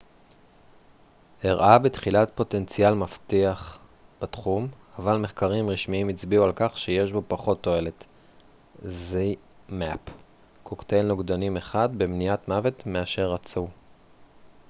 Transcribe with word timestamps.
קוקטייל 0.01 1.53
נוגדנים 1.53 1.57
אחד 1.57 1.57
zmapp 1.57 1.63
הראה 1.63 1.77
בתחילה 1.79 2.25
פוטנציאל 2.25 2.93
מבטיח 2.93 3.79
בתחום 4.21 4.67
אבל 4.99 5.17
מחקרים 5.17 5.69
רשמיים 5.69 6.09
הצביעו 6.09 6.43
על 6.45 6.51
כך 6.55 6.77
שיש 6.77 7.11
בו 7.11 7.21
פחות 7.27 7.63
תועלת 7.63 8.05
במניעת 11.97 12.47
מוות 12.47 12.85
מאשר 12.85 13.31
רצו 13.33 13.67